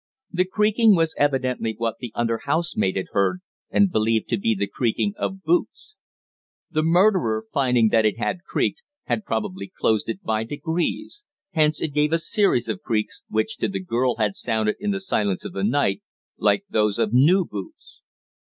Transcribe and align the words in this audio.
The 0.31 0.45
creaking 0.45 0.95
was 0.95 1.13
evidently 1.19 1.75
what 1.77 1.97
the 1.99 2.11
under 2.15 2.39
housemaid 2.39 2.95
had 2.97 3.09
heard 3.11 3.41
and 3.69 3.91
believed 3.91 4.29
to 4.29 4.37
be 4.39 4.55
the 4.55 4.65
creaking 4.65 5.13
of 5.15 5.43
boots. 5.43 5.93
The 6.71 6.81
murderer, 6.81 7.45
finding 7.53 7.89
that 7.89 8.03
it 8.03 8.15
creaked, 8.43 8.81
had 9.03 9.25
probably 9.25 9.67
closed 9.67 10.09
it 10.09 10.23
by 10.23 10.43
degrees; 10.43 11.23
hence 11.51 11.83
it 11.83 11.93
gave 11.93 12.13
a 12.13 12.17
series 12.17 12.67
of 12.67 12.81
creaks, 12.81 13.21
which 13.29 13.57
to 13.57 13.67
the 13.67 13.79
girl 13.79 14.15
had 14.15 14.35
sounded 14.35 14.77
in 14.79 14.89
the 14.89 15.01
silence 15.01 15.45
of 15.45 15.53
the 15.53 15.63
night 15.63 16.01
like 16.35 16.65
those 16.67 16.97
of 16.97 17.13
new 17.13 17.45
boots. 17.45 18.01